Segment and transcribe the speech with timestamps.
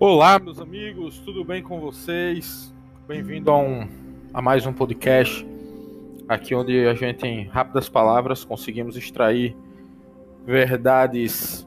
[0.00, 2.72] Olá, meus amigos, tudo bem com vocês?
[3.08, 3.88] Bem-vindo a, um,
[4.32, 5.44] a mais um podcast,
[6.28, 9.56] aqui onde a gente, em rápidas palavras, conseguimos extrair
[10.46, 11.66] verdades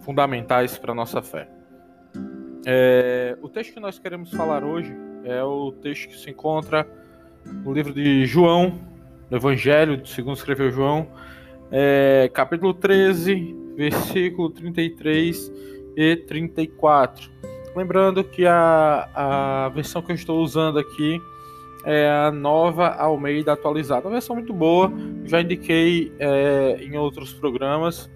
[0.00, 1.46] fundamentais para a nossa fé.
[2.64, 6.88] É, o texto que nós queremos falar hoje é o texto que se encontra
[7.44, 8.80] no livro de João,
[9.30, 11.06] no Evangelho, segundo escreveu João,
[11.70, 17.30] é, capítulo 13, versículo 33 e 34.
[17.74, 21.20] Lembrando que a, a versão que eu estou usando aqui
[21.84, 24.06] é a nova Almeida atualizada.
[24.06, 24.92] Uma versão muito boa,
[25.24, 28.10] já indiquei é, em outros programas.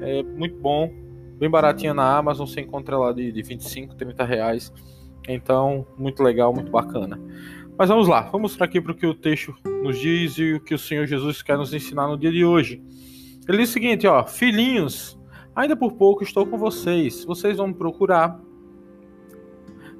[0.00, 0.92] É muito bom,
[1.38, 4.72] bem baratinha na Amazon, você encontra lá de, de 25, 30 reais.
[5.28, 7.18] Então, muito legal, muito bacana.
[7.78, 10.60] Mas vamos lá, vamos mostrar aqui para o que o texto nos diz e o
[10.60, 12.82] que o Senhor Jesus quer nos ensinar no dia de hoje.
[13.48, 15.15] Ele diz o seguinte, ó, filhinhos,
[15.56, 17.24] Ainda por pouco estou com vocês.
[17.24, 18.38] Vocês vão me procurar.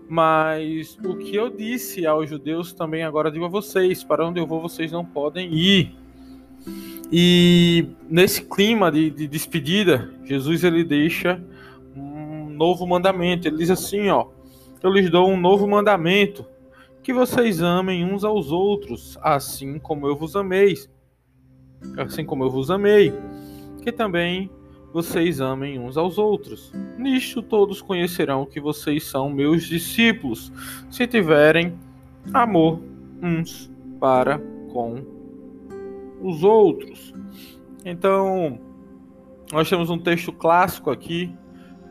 [0.07, 4.47] Mas o que eu disse aos judeus também agora digo a vocês: para onde eu
[4.47, 5.97] vou, vocês não podem ir.
[7.11, 11.43] E nesse clima de, de despedida, Jesus ele deixa
[11.97, 13.49] um novo mandamento.
[13.49, 14.27] Ele diz assim: ó,
[14.83, 16.45] eu lhes dou um novo mandamento,
[17.03, 20.75] que vocês amem uns aos outros, assim como eu vos amei,
[21.97, 23.13] assim como eu vos amei,
[23.83, 24.51] que também
[24.97, 26.73] vocês amem uns aos outros.
[26.97, 30.51] Nisto todos conhecerão que vocês são meus discípulos,
[30.89, 31.75] se tiverem
[32.33, 32.81] amor
[33.23, 34.39] uns para
[34.73, 35.05] com
[36.23, 37.13] os outros.
[37.85, 38.59] Então,
[39.53, 41.31] nós temos um texto clássico aqui.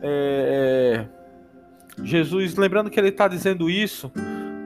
[0.02, 4.10] É, é Jesus, lembrando que ele está dizendo isso,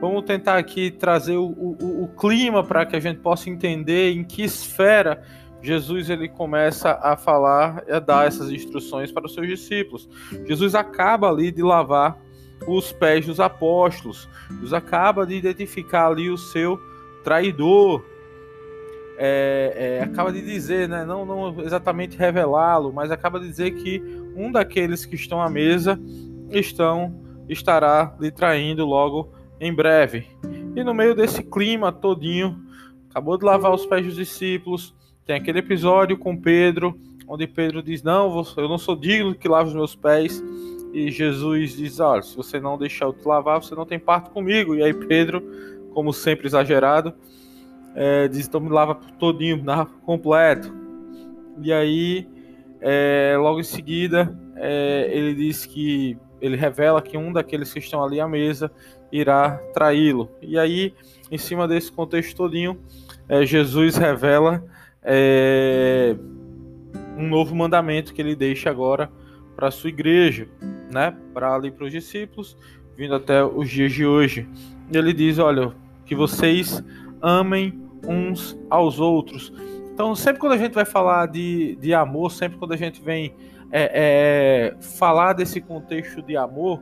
[0.01, 4.23] vamos tentar aqui trazer o, o, o clima para que a gente possa entender em
[4.23, 5.21] que esfera
[5.61, 10.09] Jesus ele começa a falar, a dar essas instruções para os seus discípulos.
[10.47, 12.19] Jesus acaba ali de lavar
[12.67, 14.27] os pés dos apóstolos.
[14.49, 16.79] Jesus acaba de identificar ali o seu
[17.23, 18.03] traidor.
[19.17, 24.01] É, é, acaba de dizer, né, não, não exatamente revelá-lo, mas acaba de dizer que
[24.35, 25.99] um daqueles que estão à mesa
[26.49, 30.27] estão estará lhe traindo logo em breve.
[30.75, 32.57] E no meio desse clima todinho,
[33.09, 34.95] acabou de lavar os pés dos discípulos,
[35.25, 39.69] tem aquele episódio com Pedro, onde Pedro diz: Não, eu não sou digno que lave
[39.69, 40.43] os meus pés.
[40.93, 44.29] E Jesus diz: Olha, se você não deixar eu te lavar, você não tem parte
[44.29, 44.75] comigo.
[44.75, 45.41] E aí Pedro,
[45.93, 47.13] como sempre exagerado,
[47.95, 50.73] é, diz: Então me lava todinho, lava completo.
[51.61, 52.27] E aí,
[52.79, 58.03] é, logo em seguida, é, ele diz que ele revela que um daqueles que estão
[58.03, 58.71] ali à mesa
[59.11, 60.29] irá traí-lo.
[60.41, 60.93] E aí,
[61.29, 62.79] em cima desse contexto todinho,
[63.29, 64.63] é, Jesus revela
[65.03, 66.15] é,
[67.17, 69.11] um novo mandamento que ele deixa agora
[69.55, 70.47] para a sua igreja,
[70.91, 71.15] né?
[71.33, 72.57] Para ali para os discípulos,
[72.95, 74.47] vindo até os dias de hoje.
[74.91, 75.73] Ele diz: olha,
[76.05, 76.83] que vocês
[77.21, 79.53] amem uns aos outros.
[79.93, 83.33] Então, sempre quando a gente vai falar de, de amor, sempre quando a gente vem
[83.71, 86.81] é, é, falar desse contexto de amor,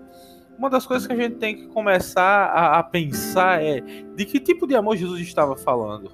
[0.58, 3.82] uma das coisas que a gente tem que começar a, a pensar é
[4.16, 6.12] de que tipo de amor Jesus estava falando.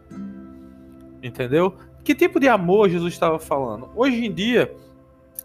[1.22, 1.76] Entendeu?
[2.06, 3.90] Que tipo de amor Jesus estava falando?
[3.96, 4.72] Hoje em dia,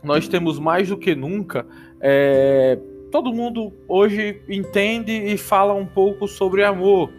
[0.04, 1.66] nós temos mais do que nunca.
[1.98, 2.78] É,
[3.10, 7.10] todo mundo hoje entende e fala um pouco sobre amor.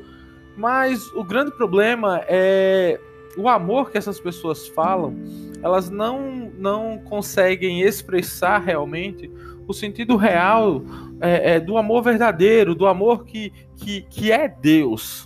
[0.56, 3.00] Mas o grande problema é
[3.36, 5.16] o amor que essas pessoas falam,
[5.64, 9.28] elas não, não conseguem expressar realmente
[9.68, 10.84] o sentido real
[11.20, 15.26] é, é, do amor verdadeiro, do amor que, que, que é Deus.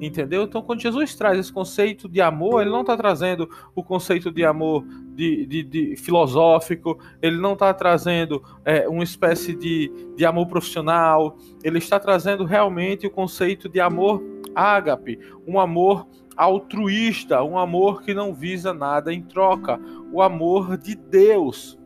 [0.00, 0.42] Entendeu?
[0.42, 4.44] Então, quando Jesus traz esse conceito de amor, ele não está trazendo o conceito de
[4.44, 4.84] amor
[5.14, 11.38] de, de, de filosófico, ele não está trazendo é, uma espécie de, de amor profissional,
[11.64, 14.22] ele está trazendo realmente o conceito de amor
[14.54, 16.06] ágape, um amor
[16.36, 19.80] altruísta, um amor que não visa nada em troca,
[20.12, 21.78] o amor de Deus.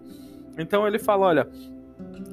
[0.58, 1.48] Então ele fala: olha,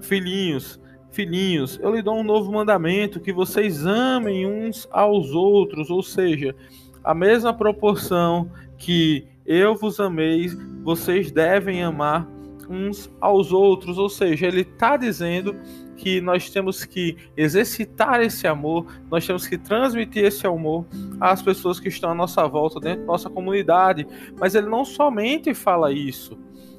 [0.01, 0.81] filhinhos,
[1.17, 6.55] Filhinhos, eu lhe dou um novo mandamento: que vocês amem uns aos outros, ou seja,
[7.03, 10.47] a mesma proporção que eu vos amei,
[10.83, 12.29] vocês devem amar
[12.69, 13.97] uns aos outros.
[13.97, 15.55] Ou seja, ele está dizendo
[15.95, 20.85] que nós temos que exercitar esse amor, nós temos que transmitir esse amor
[21.19, 24.07] às pessoas que estão à nossa volta, dentro da nossa comunidade.
[24.39, 26.37] Mas ele não somente fala isso,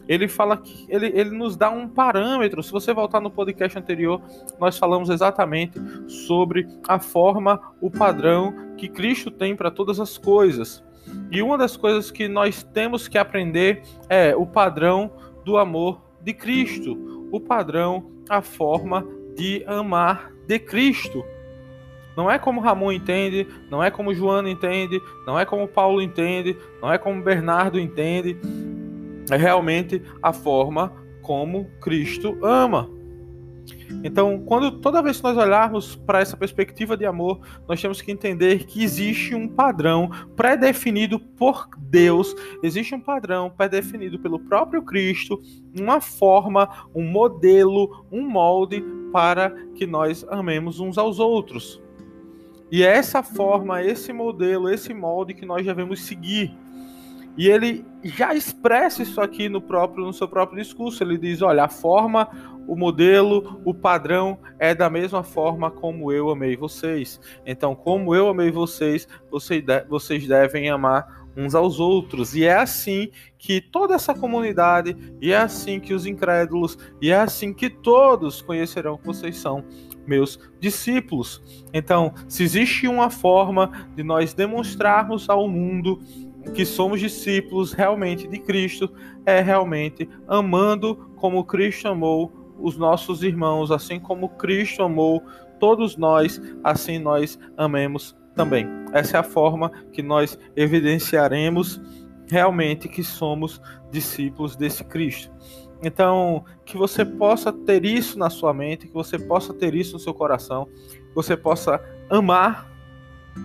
[0.08, 2.62] ele fala que ele, ele nos dá um parâmetro.
[2.62, 4.22] Se você voltar no podcast anterior,
[4.58, 10.82] nós falamos exatamente sobre a forma, o padrão que Cristo tem para todas as coisas.
[11.30, 15.12] E uma das coisas que nós temos que aprender é o padrão
[15.48, 21.24] do amor de Cristo, o padrão, a forma de amar de Cristo.
[22.14, 26.54] Não é como Ramon entende, não é como Joana entende, não é como Paulo entende,
[26.82, 28.36] não é como Bernardo entende.
[29.30, 30.92] É realmente a forma
[31.22, 32.90] como Cristo ama.
[34.04, 38.12] Então, quando toda vez que nós olharmos para essa perspectiva de amor, nós temos que
[38.12, 45.40] entender que existe um padrão pré-definido por Deus, existe um padrão pré-definido pelo próprio Cristo,
[45.78, 51.80] uma forma, um modelo, um molde para que nós amemos uns aos outros.
[52.70, 56.54] E é essa forma, esse modelo, esse molde que nós devemos seguir.
[57.38, 61.02] E ele já expressa isso aqui no próprio no seu próprio discurso.
[61.02, 62.28] Ele diz: "Olha, a forma,
[62.66, 67.20] o modelo, o padrão é da mesma forma como eu amei vocês.
[67.46, 72.34] Então, como eu amei vocês, vocês devem amar uns aos outros.
[72.34, 77.20] E é assim que toda essa comunidade, e é assim que os incrédulos, e é
[77.20, 79.64] assim que todos conhecerão que vocês são
[80.06, 81.42] meus discípulos.
[81.72, 86.00] Então, se existe uma forma de nós demonstrarmos ao mundo
[86.54, 88.90] que somos discípulos realmente de Cristo,
[89.26, 95.22] é realmente amando como Cristo amou os nossos irmãos, assim como Cristo amou
[95.60, 98.66] todos nós, assim nós amemos também.
[98.92, 101.80] Essa é a forma que nós evidenciaremos
[102.30, 105.32] realmente que somos discípulos desse Cristo.
[105.82, 109.98] Então, que você possa ter isso na sua mente, que você possa ter isso no
[109.98, 111.80] seu coração, que você possa
[112.10, 112.68] amar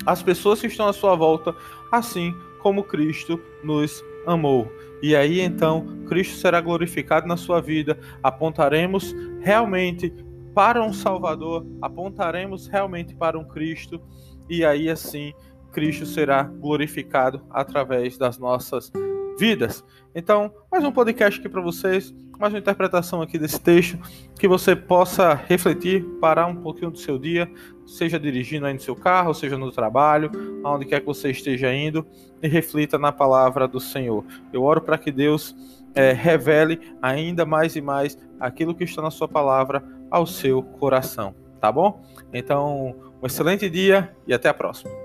[0.06, 1.56] as pessoas que estão à sua volta,
[1.92, 4.71] assim como Cristo nos amou.
[5.01, 8.00] E aí então Cristo será glorificado na sua vida.
[8.24, 10.12] Apontaremos realmente
[10.56, 14.01] para um Salvador, apontaremos realmente para um Cristo,
[14.50, 15.33] e aí assim
[15.71, 18.92] Cristo será glorificado através das nossas
[19.38, 19.83] vidas.
[20.15, 23.97] Então, mais um podcast aqui para vocês, mais uma interpretação aqui desse texto,
[24.38, 27.50] que você possa refletir, parar um pouquinho do seu dia,
[27.85, 30.30] seja dirigindo aí no seu carro, seja no trabalho,
[30.63, 32.06] aonde quer que você esteja indo,
[32.41, 34.24] e reflita na palavra do Senhor.
[34.51, 35.56] Eu oro para que Deus
[35.95, 41.33] é, revele ainda mais e mais aquilo que está na sua palavra ao seu coração,
[41.59, 42.03] tá bom?
[42.31, 45.02] Então, um excelente dia e até a próxima.